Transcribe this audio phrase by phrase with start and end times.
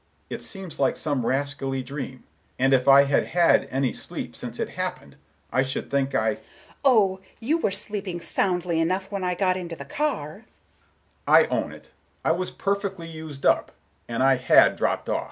[0.31, 2.23] It seems like some rascally dream,
[2.57, 5.15] and if I had had any sleep since it happened,
[5.53, 6.45] I should think I—" Miss Galbraith:
[6.83, 7.19] "Oh!
[7.39, 10.37] You were sleeping soundly enough when I got into the car!"
[11.27, 11.41] Mr.
[11.41, 11.91] Richards: "I own it;
[12.25, 13.73] I was perfectly used up,
[14.07, 15.19] and I had dropped off."